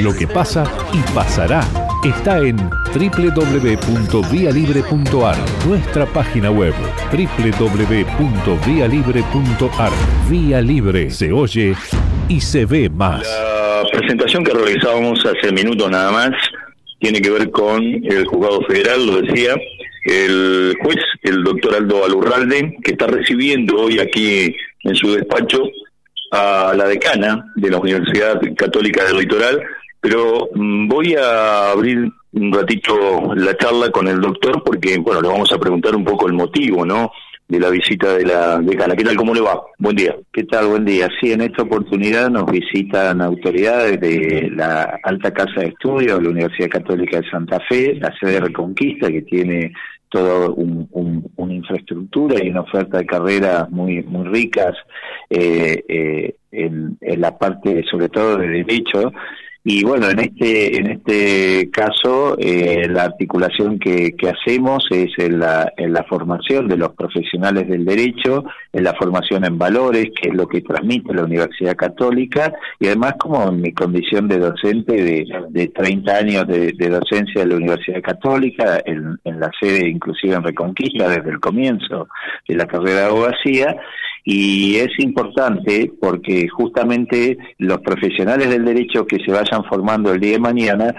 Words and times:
Lo 0.00 0.14
que 0.14 0.28
pasa 0.28 0.64
y 0.92 0.98
pasará 1.12 1.62
está 2.04 2.38
en 2.38 2.56
www.vialibre.ar, 2.56 5.36
nuestra 5.66 6.06
página 6.06 6.48
web 6.50 6.72
www.vialibre.ar. 7.10 9.92
Vía 10.30 10.60
Libre 10.60 11.10
se 11.10 11.32
oye 11.32 11.74
y 12.28 12.40
se 12.40 12.66
ve 12.66 12.88
más. 12.88 13.22
La 13.22 13.82
presentación 13.90 14.44
que 14.44 14.52
realizábamos 14.52 15.26
hace 15.26 15.50
minutos 15.52 15.90
nada 15.90 16.12
más 16.12 16.30
tiene 17.00 17.20
que 17.20 17.30
ver 17.30 17.50
con 17.50 17.82
el 17.82 18.24
juzgado 18.26 18.60
federal, 18.68 19.04
lo 19.06 19.22
decía, 19.22 19.56
el 20.04 20.76
juez, 20.82 20.98
el 21.22 21.42
doctor 21.42 21.74
Aldo 21.74 22.04
Alurralde, 22.04 22.76
que 22.84 22.92
está 22.92 23.08
recibiendo 23.08 23.76
hoy 23.76 23.98
aquí 23.98 24.54
en 24.84 24.94
su 24.94 25.14
despacho 25.14 25.64
a 26.30 26.74
la 26.76 26.86
decana 26.86 27.52
de 27.56 27.70
la 27.70 27.78
Universidad 27.78 28.40
Católica 28.56 29.04
del 29.04 29.18
Litoral, 29.18 29.62
pero 30.00 30.48
mm, 30.54 30.88
voy 30.88 31.14
a 31.14 31.70
abrir 31.70 32.10
un 32.32 32.52
ratito 32.52 33.34
la 33.34 33.56
charla 33.56 33.90
con 33.90 34.06
el 34.08 34.20
doctor 34.20 34.62
porque, 34.64 34.98
bueno, 34.98 35.22
le 35.22 35.28
vamos 35.28 35.50
a 35.52 35.58
preguntar 35.58 35.96
un 35.96 36.04
poco 36.04 36.26
el 36.26 36.34
motivo, 36.34 36.84
¿no? 36.84 37.10
de 37.48 37.58
la 37.58 37.70
visita 37.70 38.14
de 38.14 38.26
la 38.26 38.58
decana. 38.58 38.94
¿Qué 38.94 39.04
tal? 39.04 39.16
¿Cómo 39.16 39.34
le 39.34 39.40
va? 39.40 39.60
Buen 39.78 39.96
día. 39.96 40.14
¿Qué 40.32 40.44
tal? 40.44 40.66
Buen 40.66 40.84
día. 40.84 41.08
Sí, 41.18 41.32
en 41.32 41.40
esta 41.40 41.62
oportunidad 41.62 42.28
nos 42.28 42.44
visitan 42.50 43.22
autoridades 43.22 43.98
de 44.00 44.50
la 44.54 45.00
Alta 45.02 45.32
Casa 45.32 45.60
de 45.60 45.68
Estudios 45.68 46.18
de 46.18 46.24
la 46.24 46.30
Universidad 46.30 46.68
Católica 46.68 47.20
de 47.20 47.30
Santa 47.30 47.58
Fe, 47.60 47.94
la 47.94 48.14
sede 48.20 48.32
de 48.32 48.40
Reconquista, 48.40 49.08
que 49.08 49.22
tiene 49.22 49.72
toda 50.08 50.50
una 50.50 51.54
infraestructura 51.54 52.42
y 52.42 52.50
una 52.50 52.62
oferta 52.62 52.98
de 52.98 53.06
carreras 53.06 53.70
muy 53.70 54.02
muy 54.02 54.26
ricas 54.26 54.74
eh, 55.30 55.84
eh, 55.88 56.36
en, 56.50 56.96
en 57.00 57.20
la 57.20 57.36
parte 57.36 57.84
sobre 57.90 58.08
todo 58.08 58.38
de 58.38 58.48
derecho 58.48 59.12
y 59.70 59.84
bueno, 59.84 60.08
en 60.08 60.18
este, 60.18 60.78
en 60.78 60.90
este 60.92 61.68
caso, 61.70 62.38
eh, 62.38 62.88
la 62.88 63.02
articulación 63.02 63.78
que, 63.78 64.14
hacemos 64.26 64.86
es 64.90 65.10
en 65.18 65.40
la, 65.40 65.70
formación 66.08 66.68
de 66.68 66.78
los 66.78 66.94
profesionales 66.94 67.68
del 67.68 67.84
derecho, 67.84 68.44
en 68.72 68.84
la 68.84 68.94
formación 68.94 69.44
en 69.44 69.58
valores, 69.58 70.06
que 70.18 70.30
es 70.30 70.34
lo 70.34 70.48
que 70.48 70.62
transmite 70.62 71.12
la 71.12 71.24
Universidad 71.24 71.76
Católica, 71.76 72.50
y 72.80 72.86
además 72.86 73.16
como 73.18 73.46
en 73.46 73.60
mi 73.60 73.72
condición 73.74 74.26
de 74.26 74.38
docente 74.38 74.94
de, 75.04 75.26
de 75.50 75.66
30 75.66 76.16
años 76.16 76.46
de, 76.46 76.72
de 76.72 76.88
docencia 76.88 77.42
de 77.42 77.48
la 77.48 77.56
Universidad 77.56 78.00
Católica, 78.00 78.80
en, 78.86 79.18
en 79.22 79.38
la 79.38 79.50
sede 79.60 79.86
inclusive 79.86 80.34
en 80.34 80.44
Reconquista 80.44 81.10
desde 81.10 81.28
el 81.28 81.40
comienzo 81.40 82.08
de 82.48 82.56
la 82.56 82.64
carrera 82.64 83.00
de 83.00 83.06
abogacía, 83.06 83.76
y 84.24 84.76
es 84.76 84.90
importante 84.98 85.90
porque 86.00 86.48
justamente 86.48 87.38
los 87.58 87.80
profesionales 87.80 88.50
del 88.50 88.64
derecho 88.64 89.06
que 89.06 89.18
se 89.24 89.32
vayan 89.32 89.64
formando 89.64 90.12
el 90.12 90.20
día 90.20 90.32
de 90.32 90.38
mañana 90.38 90.94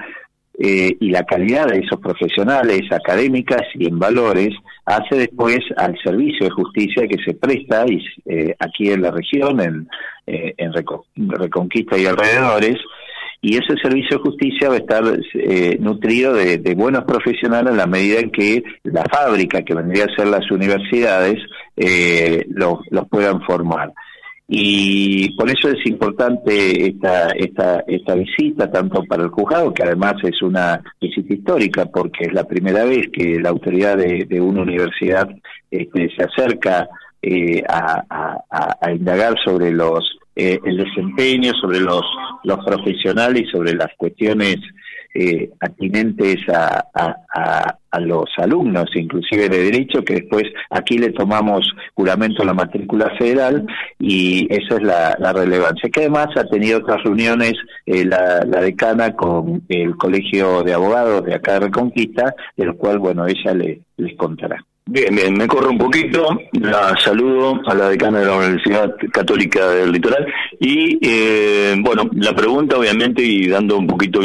eh, 0.62 0.98
y 1.00 1.10
la 1.10 1.24
calidad 1.24 1.68
de 1.68 1.80
esos 1.80 2.02
profesionales 2.02 2.82
académicas 2.92 3.62
y 3.76 3.88
en 3.88 3.98
valores 3.98 4.50
hace 4.86 5.16
después 5.16 5.60
al 5.78 5.98
servicio 6.04 6.48
de 6.48 6.52
justicia 6.52 7.08
que 7.08 7.24
se 7.24 7.34
presta 7.34 7.86
eh, 8.26 8.56
aquí 8.60 8.92
en 8.92 9.02
la 9.04 9.12
región, 9.12 9.62
en, 9.62 9.88
eh, 10.28 10.54
en 10.58 10.74
Reconquista 11.16 11.98
y 11.98 12.06
alrededores, 12.06 12.76
y 13.42 13.56
ese 13.56 13.76
servicio 13.82 14.18
de 14.18 14.24
justicia 14.24 14.70
va 14.70 14.76
a 14.76 14.80
estar 14.80 15.04
eh, 15.34 15.78
nutrido 15.80 16.34
de, 16.34 16.58
buenos 16.76 17.06
profesionales 17.06 17.72
en 17.72 17.78
la 17.78 17.88
medida 17.88 18.20
en 18.20 18.32
que 18.32 18.64
la 18.84 19.06
fábrica, 19.06 19.62
que 19.62 19.76
vendría 19.76 20.06
a 20.06 20.16
ser 20.16 20.28
las 20.28 20.50
universidades, 20.52 21.38
eh, 21.78 22.46
los, 22.50 22.80
puedan 23.10 23.42
formar. 23.44 23.94
Y 24.52 25.36
por 25.38 25.50
eso 25.50 25.70
es 25.70 25.86
importante 25.86 26.88
esta, 26.88 27.30
esta, 27.30 27.84
esta 27.88 28.16
visita, 28.16 28.70
tanto 28.70 29.04
para 29.04 29.24
el 29.24 29.30
juzgado, 29.30 29.74
que 29.74 29.84
además 29.84 30.16
es 30.24 30.42
una 30.42 30.82
visita 31.00 31.34
histórica, 31.34 31.86
porque 31.86 32.26
es 32.26 32.34
la 32.34 32.44
primera 32.44 32.84
vez 32.84 33.08
que 33.14 33.40
la 33.40 33.50
autoridad 33.50 33.98
de, 33.98 34.42
una 34.42 34.64
universidad 34.64 35.30
este, 35.70 36.10
se 36.16 36.24
acerca 36.24 36.90
eh, 37.22 37.64
a, 37.70 38.42
a, 38.82 38.92
indagar 38.92 39.36
sobre 39.44 39.72
los 39.72 40.19
eh, 40.36 40.60
el 40.64 40.78
desempeño, 40.78 41.54
sobre 41.54 41.80
los, 41.80 42.04
los 42.44 42.64
profesionales 42.66 43.44
y 43.44 43.52
sobre 43.52 43.74
las 43.74 43.90
cuestiones 43.98 44.58
eh, 45.14 45.50
atinentes 45.60 46.38
a, 46.50 46.86
a, 46.94 48.00
los 48.00 48.30
alumnos, 48.38 48.86
inclusive 48.96 49.50
de 49.50 49.64
derecho, 49.64 50.04
que 50.06 50.16
después 50.16 50.44
aquí 50.70 51.00
le 51.00 51.12
tomamos 51.12 51.74
juramento 51.96 52.44
a 52.44 52.46
la 52.46 52.54
matrícula 52.54 53.10
federal 53.18 53.66
y 53.98 54.48
esa 54.54 54.76
es 54.76 54.84
la, 54.84 55.18
la 55.20 55.34
relevancia. 55.34 55.90
Que 55.90 56.02
además 56.02 56.28
ha 56.38 56.46
tenido 56.46 56.78
otras 56.78 57.04
reuniones 57.04 57.54
eh, 57.88 58.06
la, 58.06 58.46
la, 58.46 58.62
decana 58.62 59.16
con 59.16 59.64
el 59.68 59.98
Colegio 59.98 60.64
de 60.64 60.74
Abogados 60.74 61.26
de 61.26 61.36
acá 61.36 61.54
de 61.54 61.62
Reconquista, 61.62 62.36
de 62.56 62.66
lo 62.66 62.78
cual, 62.78 63.00
bueno, 63.00 63.26
ella 63.26 63.54
le, 63.54 63.82
les 63.98 64.16
contará. 64.16 64.64
Bien, 64.92 65.16
bien, 65.16 65.36
me 65.36 65.48
corro 65.48 65.70
un 65.70 65.78
poquito, 65.78 66.40
la 66.54 66.98
saludo 66.98 67.62
a 67.68 67.76
la 67.76 67.90
decana 67.90 68.22
de 68.22 68.26
la 68.26 68.38
Universidad 68.38 68.96
Católica 69.14 69.70
del 69.70 69.92
Litoral 69.92 70.26
y, 70.60 70.98
eh, 71.08 71.76
bueno, 71.80 72.10
la 72.14 72.34
pregunta 72.34 72.76
obviamente 72.76 73.22
y 73.22 73.48
dando 73.48 73.78
un 73.78 73.86
poquito, 73.86 74.20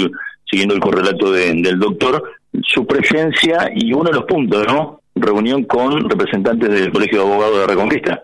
siguiendo 0.50 0.74
el 0.74 0.80
correlato 0.80 1.30
del 1.30 1.78
doctor, 1.78 2.24
su 2.62 2.86
presencia 2.86 3.70
y 3.74 3.92
uno 3.92 4.04
de 4.04 4.16
los 4.16 4.24
puntos, 4.24 4.66
¿no? 4.66 5.02
Reunión 5.14 5.64
con 5.64 6.08
representantes 6.08 6.70
del 6.70 6.90
Colegio 6.90 7.18
de 7.18 7.26
Abogados 7.26 7.58
de 7.58 7.66
Reconquista. 7.66 8.22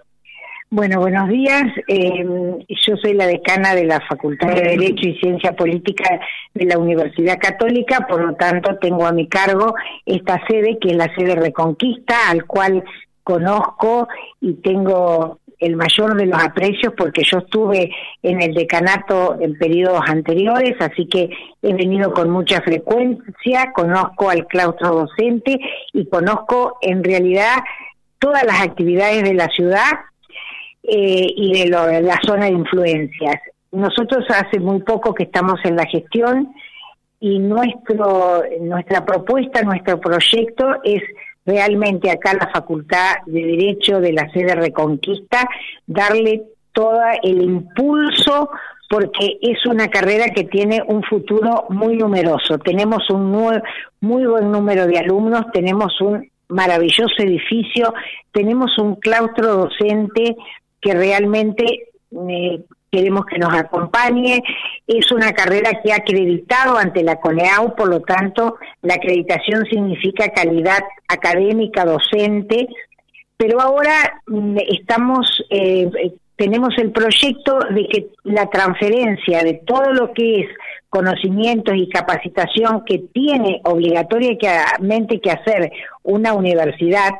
Bueno, 0.72 1.00
buenos 1.00 1.28
días. 1.28 1.64
Eh, 1.88 2.24
yo 2.68 2.96
soy 2.98 3.14
la 3.14 3.26
decana 3.26 3.74
de 3.74 3.86
la 3.86 4.00
Facultad 4.08 4.54
de 4.54 4.62
Derecho 4.62 5.08
y 5.08 5.18
Ciencia 5.18 5.50
Política 5.56 6.20
de 6.54 6.64
la 6.64 6.78
Universidad 6.78 7.40
Católica, 7.40 8.06
por 8.08 8.24
lo 8.24 8.36
tanto 8.36 8.76
tengo 8.76 9.04
a 9.04 9.10
mi 9.10 9.26
cargo 9.26 9.74
esta 10.06 10.40
sede, 10.46 10.78
que 10.80 10.90
es 10.90 10.96
la 10.96 11.12
sede 11.16 11.34
Reconquista, 11.34 12.30
al 12.30 12.44
cual 12.46 12.84
conozco 13.24 14.06
y 14.40 14.54
tengo 14.62 15.40
el 15.58 15.74
mayor 15.74 16.14
de 16.14 16.26
los 16.26 16.40
aprecios 16.40 16.94
porque 16.96 17.24
yo 17.24 17.38
estuve 17.38 17.90
en 18.22 18.40
el 18.40 18.54
decanato 18.54 19.38
en 19.40 19.58
periodos 19.58 20.02
anteriores, 20.06 20.76
así 20.78 21.06
que 21.06 21.30
he 21.62 21.74
venido 21.74 22.12
con 22.12 22.30
mucha 22.30 22.60
frecuencia, 22.60 23.72
conozco 23.74 24.30
al 24.30 24.46
claustro 24.46 24.90
docente 24.90 25.58
y 25.92 26.06
conozco 26.06 26.78
en 26.80 27.02
realidad 27.02 27.56
todas 28.20 28.44
las 28.44 28.60
actividades 28.60 29.24
de 29.24 29.34
la 29.34 29.48
ciudad 29.48 29.90
eh, 30.82 31.26
y 31.36 31.52
de, 31.52 31.68
la 31.68 32.18
zona 32.24 32.46
de 32.46 32.52
influencias. 32.52 33.36
Nosotros 33.72 34.24
hace 34.30 34.58
muy 34.58 34.80
poco 34.80 35.14
que 35.14 35.24
estamos 35.24 35.60
en 35.64 35.76
la 35.76 35.86
gestión 35.86 36.52
y 37.20 37.38
nuestro 37.38 38.42
nuestra 38.60 39.04
propuesta, 39.04 39.62
nuestro 39.62 40.00
proyecto 40.00 40.76
es 40.82 41.02
realmente 41.44 42.10
acá 42.10 42.34
la 42.34 42.50
Facultad 42.50 43.16
de 43.26 43.40
Derecho 43.42 44.00
de 44.00 44.12
la 44.12 44.30
sede 44.32 44.54
Reconquista 44.54 45.46
darle 45.86 46.42
todo 46.72 47.00
el 47.22 47.42
impulso 47.42 48.50
porque 48.88 49.38
es 49.40 49.64
una 49.66 49.88
carrera 49.88 50.26
que 50.34 50.44
tiene 50.44 50.82
un 50.86 51.02
futuro 51.04 51.66
muy 51.68 51.96
numeroso. 51.96 52.58
Tenemos 52.58 53.08
un 53.10 53.30
muy 54.00 54.26
buen 54.26 54.50
número 54.50 54.86
de 54.86 54.98
alumnos, 54.98 55.46
tenemos 55.52 56.00
un 56.00 56.28
maravilloso 56.48 57.14
edificio, 57.18 57.94
tenemos 58.32 58.76
un 58.78 58.96
claustro 58.96 59.68
docente 59.68 60.36
que 60.80 60.94
realmente 60.94 61.88
eh, 62.28 62.60
queremos 62.90 63.24
que 63.26 63.38
nos 63.38 63.54
acompañe. 63.54 64.42
Es 64.86 65.12
una 65.12 65.32
carrera 65.32 65.80
que 65.82 65.92
ha 65.92 65.96
acreditado 65.96 66.76
ante 66.76 67.02
la 67.02 67.20
CONEAU, 67.20 67.74
por 67.76 67.88
lo 67.88 68.00
tanto, 68.00 68.56
la 68.82 68.94
acreditación 68.94 69.64
significa 69.66 70.30
calidad 70.30 70.80
académica, 71.08 71.84
docente, 71.84 72.68
pero 73.36 73.60
ahora 73.60 74.20
mm, 74.26 74.58
estamos, 74.68 75.42
eh, 75.50 75.88
tenemos 76.36 76.76
el 76.78 76.90
proyecto 76.90 77.58
de 77.70 77.86
que 77.88 78.06
la 78.24 78.46
transferencia 78.50 79.42
de 79.42 79.54
todo 79.64 79.92
lo 79.92 80.12
que 80.12 80.40
es 80.40 80.48
conocimientos 80.90 81.74
y 81.76 81.88
capacitación 81.88 82.84
que 82.84 82.98
tiene 83.12 83.60
obligatoriamente 83.64 85.20
que 85.20 85.30
hacer 85.30 85.70
una 86.02 86.34
universidad, 86.34 87.10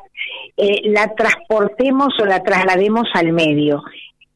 eh, 0.61 0.91
la 0.91 1.15
transportemos 1.15 2.15
o 2.21 2.27
la 2.27 2.43
traslademos 2.43 3.09
al 3.15 3.33
medio. 3.33 3.83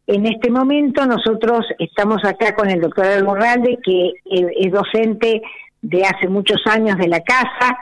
En 0.06 0.26
este 0.26 0.50
momento 0.50 1.06
nosotros 1.06 1.66
estamos 1.78 2.24
acá 2.24 2.54
con 2.54 2.70
el 2.70 2.80
doctor 2.80 3.06
Alborralde, 3.06 3.78
que 3.82 4.12
es 4.24 4.72
docente 4.72 5.42
de 5.80 6.04
hace 6.04 6.28
muchos 6.28 6.62
años 6.66 6.98
de 6.98 7.08
la 7.08 7.20
casa, 7.20 7.78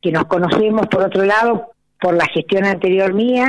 que 0.00 0.10
nos 0.10 0.24
conocemos 0.24 0.86
por 0.86 1.02
otro 1.02 1.24
lado 1.24 1.72
por 2.00 2.14
la 2.14 2.26
gestión 2.26 2.64
anterior 2.64 3.12
mía. 3.12 3.48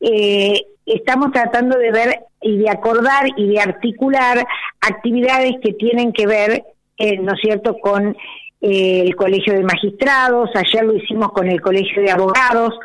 Eh, 0.00 0.60
estamos 0.86 1.30
tratando 1.30 1.78
de 1.78 1.92
ver 1.92 2.20
y 2.40 2.58
de 2.58 2.70
acordar 2.70 3.26
y 3.36 3.48
de 3.48 3.60
articular 3.60 4.44
actividades 4.80 5.54
que 5.62 5.72
tienen 5.74 6.12
que 6.12 6.26
ver 6.26 6.64
eh, 6.98 7.18
¿no 7.18 7.32
es 7.32 7.40
cierto?, 7.40 7.78
con 7.78 8.16
el 8.60 9.16
Colegio 9.16 9.54
de 9.54 9.64
Magistrados, 9.64 10.50
ayer 10.54 10.84
lo 10.84 10.94
hicimos 10.94 11.32
con 11.32 11.48
el 11.48 11.60
Colegio 11.60 12.00
de 12.00 12.12
Abogados. 12.12 12.78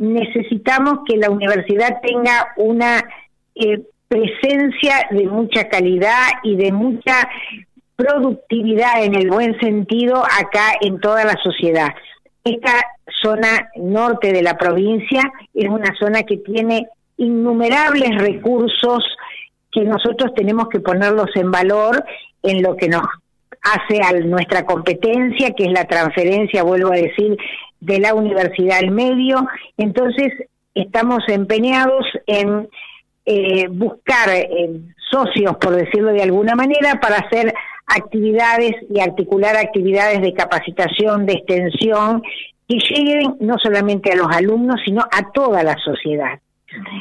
Necesitamos 0.00 1.00
que 1.06 1.16
la 1.18 1.30
universidad 1.30 2.00
tenga 2.02 2.48
una 2.56 3.04
eh, 3.54 3.82
presencia 4.08 5.06
de 5.10 5.26
mucha 5.26 5.68
calidad 5.68 6.26
y 6.42 6.56
de 6.56 6.72
mucha 6.72 7.28
productividad 7.96 9.04
en 9.04 9.14
el 9.14 9.30
buen 9.30 9.60
sentido 9.60 10.24
acá 10.24 10.72
en 10.80 10.98
toda 11.00 11.24
la 11.24 11.36
sociedad. 11.42 11.90
Esta 12.42 12.72
zona 13.22 13.68
norte 13.76 14.32
de 14.32 14.42
la 14.42 14.56
provincia 14.56 15.22
es 15.52 15.68
una 15.68 15.94
zona 15.98 16.22
que 16.22 16.38
tiene 16.38 16.88
innumerables 17.18 18.18
recursos 18.18 19.04
que 19.70 19.82
nosotros 19.82 20.32
tenemos 20.34 20.68
que 20.70 20.80
ponerlos 20.80 21.28
en 21.34 21.50
valor 21.50 22.02
en 22.42 22.62
lo 22.62 22.74
que 22.76 22.88
nos 22.88 23.02
hace 23.62 24.02
a 24.02 24.12
nuestra 24.24 24.64
competencia, 24.64 25.50
que 25.52 25.64
es 25.64 25.72
la 25.72 25.84
transferencia, 25.84 26.62
vuelvo 26.62 26.92
a 26.92 26.96
decir, 26.96 27.36
de 27.80 27.98
la 27.98 28.14
universidad 28.14 28.78
al 28.78 28.90
medio. 28.90 29.46
Entonces, 29.76 30.32
estamos 30.74 31.22
empeñados 31.28 32.06
en 32.26 32.68
eh, 33.26 33.68
buscar 33.68 34.28
eh, 34.30 34.80
socios, 35.10 35.56
por 35.56 35.74
decirlo 35.74 36.12
de 36.12 36.22
alguna 36.22 36.54
manera, 36.54 37.00
para 37.00 37.16
hacer 37.16 37.52
actividades 37.86 38.72
y 38.88 39.00
articular 39.00 39.56
actividades 39.56 40.20
de 40.20 40.32
capacitación, 40.32 41.26
de 41.26 41.34
extensión, 41.34 42.22
que 42.68 42.78
lleguen 42.78 43.36
no 43.40 43.58
solamente 43.58 44.12
a 44.12 44.16
los 44.16 44.28
alumnos, 44.30 44.80
sino 44.84 45.02
a 45.02 45.32
toda 45.32 45.62
la 45.64 45.76
sociedad. 45.78 46.38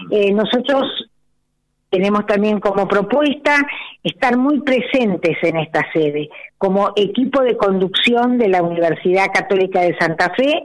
Eh, 0.09 0.33
nosotros 0.33 1.08
tenemos 1.89 2.25
también 2.25 2.59
como 2.59 2.87
propuesta 2.87 3.55
estar 4.03 4.37
muy 4.37 4.61
presentes 4.61 5.37
en 5.41 5.57
esta 5.57 5.85
sede. 5.91 6.29
Como 6.57 6.93
equipo 6.95 7.41
de 7.41 7.57
conducción 7.57 8.37
de 8.37 8.47
la 8.47 8.61
Universidad 8.61 9.27
Católica 9.33 9.81
de 9.81 9.97
Santa 9.97 10.31
Fe, 10.35 10.63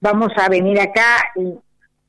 vamos 0.00 0.30
a 0.36 0.48
venir 0.48 0.80
acá 0.80 1.32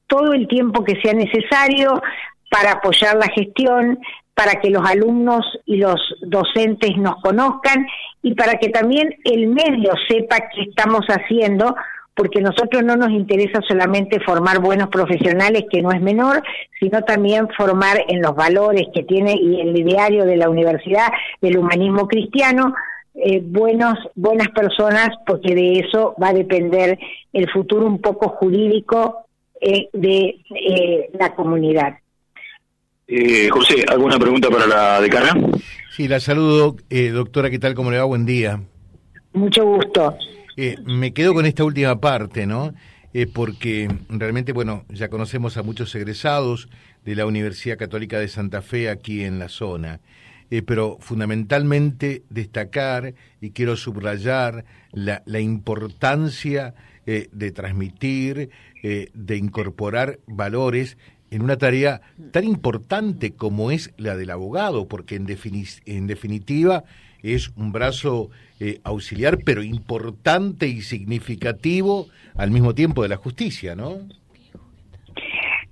todo 0.07 0.33
el 0.33 0.47
tiempo 0.47 0.83
que 0.83 0.99
sea 1.01 1.13
necesario 1.13 2.01
para 2.49 2.73
apoyar 2.73 3.15
la 3.15 3.27
gestión, 3.27 3.99
para 4.33 4.59
que 4.59 4.69
los 4.69 4.89
alumnos 4.89 5.45
y 5.65 5.77
los 5.77 5.99
docentes 6.21 6.97
nos 6.97 7.21
conozcan 7.21 7.85
y 8.23 8.33
para 8.33 8.53
que 8.53 8.69
también 8.69 9.15
el 9.25 9.47
medio 9.47 9.91
sepa 10.07 10.37
qué 10.53 10.61
estamos 10.61 11.05
haciendo, 11.07 11.75
porque 12.19 12.41
nosotros 12.41 12.83
no 12.83 12.97
nos 12.97 13.11
interesa 13.11 13.61
solamente 13.65 14.19
formar 14.19 14.59
buenos 14.59 14.89
profesionales, 14.89 15.63
que 15.71 15.81
no 15.81 15.89
es 15.93 16.01
menor, 16.01 16.43
sino 16.77 17.01
también 17.03 17.47
formar 17.55 18.03
en 18.09 18.21
los 18.21 18.35
valores 18.35 18.87
que 18.93 19.03
tiene 19.03 19.35
y 19.41 19.61
el 19.61 19.79
ideario 19.79 20.25
de 20.25 20.35
la 20.35 20.49
universidad 20.49 21.07
del 21.41 21.57
humanismo 21.57 22.09
cristiano, 22.09 22.73
eh, 23.15 23.39
buenos, 23.41 23.97
buenas 24.15 24.49
personas, 24.49 25.11
porque 25.25 25.55
de 25.55 25.79
eso 25.79 26.13
va 26.21 26.29
a 26.29 26.33
depender 26.33 26.99
el 27.31 27.49
futuro 27.51 27.85
un 27.85 28.01
poco 28.01 28.27
jurídico 28.31 29.25
eh, 29.61 29.87
de 29.93 30.41
eh, 30.55 31.09
la 31.17 31.33
comunidad. 31.33 31.99
José, 33.49 33.85
¿alguna 33.89 34.19
pregunta 34.19 34.49
para 34.49 34.67
la 34.67 34.99
decana? 34.99 35.37
Sí, 35.91 36.09
la 36.09 36.19
saludo, 36.19 36.75
doctora, 37.13 37.49
¿qué 37.49 37.59
tal? 37.59 37.75
¿Cómo 37.75 37.91
le 37.91 37.97
va? 37.97 38.03
Buen 38.03 38.25
día. 38.25 38.59
Mucho 39.31 39.63
gusto. 39.63 40.17
Eh, 40.61 40.75
me 40.83 41.13
quedo 41.13 41.33
con 41.33 41.45
esta 41.45 41.63
última 41.63 42.01
parte, 42.01 42.45
¿no? 42.45 42.73
Eh, 43.13 43.27
porque 43.27 43.87
realmente, 44.09 44.51
bueno, 44.51 44.83
ya 44.89 45.07
conocemos 45.07 45.55
a 45.55 45.63
muchos 45.63 45.95
egresados 45.95 46.67
de 47.05 47.15
la 47.15 47.25
Universidad 47.25 47.77
Católica 47.77 48.19
de 48.19 48.27
Santa 48.27 48.61
Fe 48.61 48.89
aquí 48.89 49.23
en 49.23 49.39
la 49.39 49.47
zona, 49.47 50.01
eh, 50.51 50.61
pero 50.61 50.97
fundamentalmente 50.99 52.23
destacar 52.29 53.13
y 53.39 53.51
quiero 53.51 53.77
subrayar 53.77 54.65
la, 54.91 55.23
la 55.25 55.39
importancia 55.39 56.75
de 57.05 57.51
transmitir, 57.51 58.51
de 58.83 59.35
incorporar 59.35 60.19
valores 60.27 60.95
en 61.31 61.41
una 61.41 61.57
tarea 61.57 62.01
tan 62.31 62.43
importante 62.43 63.35
como 63.35 63.71
es 63.71 63.93
la 63.97 64.15
del 64.15 64.31
abogado, 64.31 64.87
porque 64.87 65.15
en, 65.15 65.25
definitiva 66.07 66.83
es 67.21 67.49
un 67.55 67.71
brazo 67.71 68.29
eh, 68.59 68.79
auxiliar, 68.83 69.39
pero 69.45 69.63
importante 69.63 70.67
y 70.67 70.81
significativo 70.81 72.07
al 72.35 72.51
mismo 72.51 72.73
tiempo 72.73 73.03
de 73.03 73.09
la 73.09 73.17
justicia, 73.17 73.75
¿no? 73.75 73.97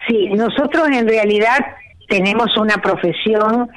Sí, 0.08 0.30
nosotros 0.30 0.88
en 0.90 1.08
realidad 1.08 1.60
tenemos 2.08 2.56
una 2.58 2.78
profesión 2.78 3.70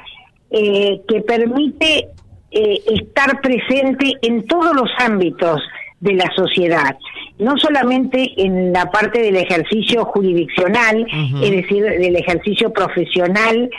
eh, 0.50 1.00
que 1.08 1.20
permite 1.22 2.08
eh, 2.52 2.82
estar 2.86 3.40
presente 3.40 4.14
en 4.22 4.46
todos 4.46 4.74
los 4.74 4.90
ámbitos 4.98 5.60
de 6.00 6.14
la 6.14 6.30
sociedad, 6.34 6.96
no 7.38 7.56
solamente 7.58 8.32
en 8.36 8.72
la 8.72 8.90
parte 8.90 9.20
del 9.20 9.36
ejercicio 9.36 10.04
jurisdiccional, 10.06 11.06
es 11.42 11.50
decir, 11.50 11.84
del 11.84 12.16
ejercicio 12.16 12.72
profesional 12.72 13.70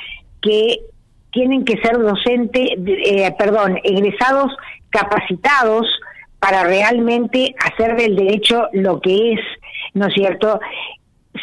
que 0.42 0.80
tienen 1.32 1.66
que 1.66 1.78
ser 1.82 1.98
docentes, 1.98 2.70
eh, 2.86 3.34
perdón, 3.38 3.80
egresados 3.84 4.52
capacitados 4.90 5.88
para 6.40 6.64
realmente 6.64 7.56
hacer 7.60 7.96
del 7.96 8.16
derecho 8.16 8.68
lo 8.74 9.00
que 9.00 9.34
es, 9.34 9.40
¿no 9.94 10.08
es 10.08 10.14
cierto? 10.14 10.60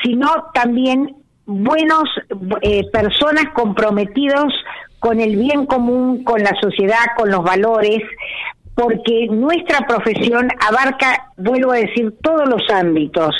Sino 0.03 0.29
también 0.53 1.17
buenos 1.47 2.05
eh, 2.63 2.85
personas 2.93 3.47
comprometidos 3.55 4.53
con 4.99 5.21
el 5.21 5.37
bien 5.37 5.67
común, 5.67 6.25
con 6.25 6.43
la 6.43 6.55
sociedad, 6.61 7.05
con 7.17 7.31
los 7.31 7.43
valores, 7.43 8.03
porque 8.79 9.27
nuestra 9.29 9.85
profesión 9.89 10.49
abarca, 10.65 11.33
vuelvo 11.37 11.73
a 11.73 11.79
decir, 11.79 12.15
todos 12.23 12.49
los 12.49 12.63
ámbitos. 12.73 13.35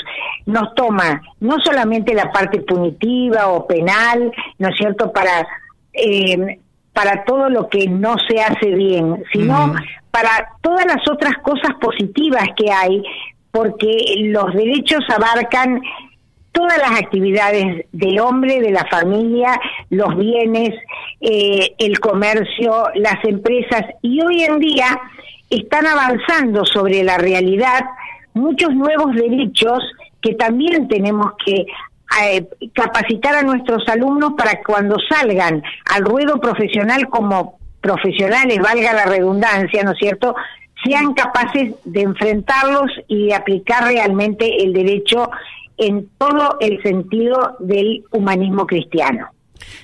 Nos 0.45 0.75
toma 0.75 1.21
no 1.39 1.55
solamente 1.63 2.13
la 2.13 2.29
parte 2.29 2.59
punitiva 2.59 3.47
o 3.47 3.65
penal, 3.65 4.33
¿no 4.57 4.67
es 4.67 4.75
cierto?, 4.77 5.13
para 5.13 5.47
eh, 5.93 6.59
para 6.91 7.23
todo 7.23 7.49
lo 7.49 7.69
que 7.69 7.87
no 7.87 8.17
se 8.27 8.41
hace 8.41 8.71
bien, 8.71 9.23
sino 9.31 9.73
para 10.11 10.49
todas 10.61 10.85
las 10.85 11.07
otras 11.09 11.37
cosas 11.41 11.71
positivas 11.79 12.43
que 12.57 12.69
hay, 12.69 13.01
porque 13.51 14.15
los 14.17 14.53
derechos 14.53 15.05
abarcan 15.07 15.81
todas 16.51 16.77
las 16.77 16.99
actividades 16.99 17.85
del 17.91 18.19
hombre, 18.19 18.61
de 18.61 18.71
la 18.71 18.85
familia, 18.85 19.59
los 19.89 20.15
bienes, 20.17 20.75
eh, 21.21 21.75
el 21.77 21.99
comercio, 21.99 22.85
las 22.95 23.23
empresas, 23.23 23.83
y 24.01 24.21
hoy 24.21 24.43
en 24.43 24.59
día 24.59 24.99
están 25.49 25.87
avanzando 25.87 26.65
sobre 26.65 27.03
la 27.03 27.17
realidad 27.17 27.85
muchos 28.33 28.73
nuevos 28.73 29.15
derechos 29.15 29.79
que 30.21 30.35
también 30.35 30.87
tenemos 30.87 31.33
que 31.45 31.65
eh, 32.21 32.47
capacitar 32.73 33.35
a 33.35 33.43
nuestros 33.43 33.87
alumnos 33.87 34.33
para 34.37 34.61
cuando 34.63 34.97
salgan 35.09 35.61
al 35.93 36.03
ruedo 36.03 36.39
profesional 36.39 37.07
como 37.09 37.59
profesionales, 37.81 38.59
valga 38.59 38.93
la 38.93 39.05
redundancia, 39.05 39.83
¿no 39.83 39.91
es 39.91 39.99
cierto?, 39.99 40.35
sean 40.83 41.13
capaces 41.13 41.75
de 41.83 42.01
enfrentarlos 42.01 42.89
y 43.07 43.27
de 43.27 43.35
aplicar 43.35 43.83
realmente 43.83 44.63
el 44.63 44.71
derecho 44.71 45.29
en 45.79 46.09
todo 46.17 46.57
el 46.59 46.81
sentido 46.83 47.55
del 47.59 48.03
humanismo 48.11 48.67
cristiano. 48.67 49.27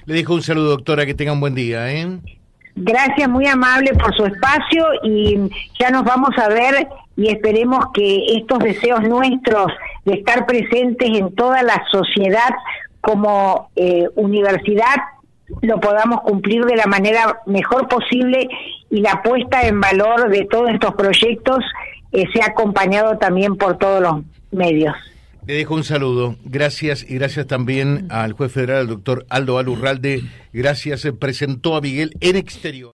Le 0.06 0.16
dejo 0.16 0.34
un 0.34 0.42
saludo, 0.42 0.70
doctora, 0.70 1.06
que 1.06 1.14
tenga 1.14 1.32
un 1.32 1.40
buen 1.40 1.56
día. 1.56 1.92
¿eh? 1.92 2.20
Gracias, 2.76 3.30
muy 3.30 3.48
amable 3.48 3.94
por 3.94 4.14
su 4.16 4.26
espacio 4.26 4.86
y 5.04 5.50
ya 5.80 5.90
nos 5.90 6.04
vamos 6.04 6.32
a 6.38 6.50
ver 6.50 6.88
y 7.16 7.30
esperemos 7.30 7.86
que 7.94 8.26
estos 8.36 8.60
deseos 8.60 9.02
nuestros 9.04 9.72
de 10.04 10.16
estar 10.16 10.46
presentes 10.46 11.10
en 11.10 11.34
toda 11.34 11.64
la 11.64 11.82
sociedad 11.92 12.50
como 13.02 13.70
eh, 13.76 14.08
universidad 14.16 14.96
lo 15.62 15.80
podamos 15.80 16.22
cumplir 16.22 16.66
de 16.66 16.76
la 16.76 16.86
manera 16.86 17.42
mejor 17.46 17.88
posible 17.88 18.48
y 18.90 19.02
la 19.02 19.22
puesta 19.22 19.66
en 19.68 19.80
valor 19.80 20.30
de 20.30 20.46
todos 20.46 20.70
estos 20.72 20.96
proyectos 20.96 21.64
eh, 22.12 22.24
sea 22.34 22.48
acompañado 22.48 23.18
también 23.18 23.56
por 23.56 23.78
todos 23.78 24.02
los 24.02 24.24
medios. 24.52 24.96
Le 25.48 25.54
dejo 25.54 25.76
un 25.76 25.84
saludo. 25.84 26.36
Gracias 26.44 27.06
y 27.08 27.16
gracias 27.16 27.46
también 27.46 28.08
al 28.10 28.34
juez 28.34 28.52
federal, 28.52 28.82
el 28.82 28.88
doctor 28.88 29.26
Aldo 29.30 29.60
Alurralde. 29.60 30.24
Gracias. 30.54 31.02
Se 31.02 31.14
presentó 31.14 31.76
a 31.76 31.82
Miguel 31.82 32.12
en 32.20 32.36
exterior. 32.36 32.94